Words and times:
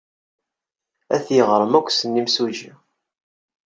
Ayt 1.13 1.27
yiɣrem 1.35 1.73
akk 1.79 1.89
ssnen 1.91 2.19
imsujji. 2.21 2.71